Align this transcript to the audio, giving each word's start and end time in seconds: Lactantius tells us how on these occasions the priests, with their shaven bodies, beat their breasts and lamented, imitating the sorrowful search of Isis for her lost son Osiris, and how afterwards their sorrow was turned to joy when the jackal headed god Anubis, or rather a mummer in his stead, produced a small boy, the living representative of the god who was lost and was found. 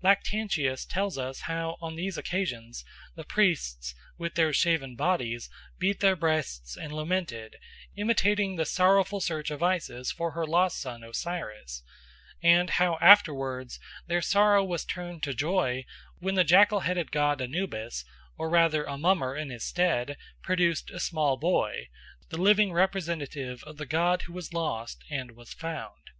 Lactantius 0.00 0.86
tells 0.86 1.18
us 1.18 1.40
how 1.40 1.76
on 1.80 1.96
these 1.96 2.16
occasions 2.16 2.84
the 3.16 3.24
priests, 3.24 3.96
with 4.16 4.36
their 4.36 4.52
shaven 4.52 4.94
bodies, 4.94 5.50
beat 5.80 5.98
their 5.98 6.14
breasts 6.14 6.76
and 6.76 6.92
lamented, 6.92 7.56
imitating 7.96 8.54
the 8.54 8.64
sorrowful 8.64 9.20
search 9.20 9.50
of 9.50 9.60
Isis 9.60 10.12
for 10.12 10.30
her 10.30 10.46
lost 10.46 10.80
son 10.80 11.02
Osiris, 11.02 11.82
and 12.40 12.70
how 12.70 12.96
afterwards 13.00 13.80
their 14.06 14.22
sorrow 14.22 14.62
was 14.62 14.84
turned 14.84 15.24
to 15.24 15.34
joy 15.34 15.84
when 16.20 16.36
the 16.36 16.44
jackal 16.44 16.78
headed 16.86 17.10
god 17.10 17.42
Anubis, 17.42 18.04
or 18.38 18.48
rather 18.48 18.84
a 18.84 18.96
mummer 18.96 19.34
in 19.34 19.50
his 19.50 19.64
stead, 19.64 20.16
produced 20.44 20.92
a 20.92 21.00
small 21.00 21.36
boy, 21.36 21.88
the 22.28 22.40
living 22.40 22.72
representative 22.72 23.64
of 23.64 23.78
the 23.78 23.86
god 23.86 24.22
who 24.22 24.32
was 24.32 24.52
lost 24.52 25.02
and 25.10 25.32
was 25.32 25.52
found. 25.52 26.10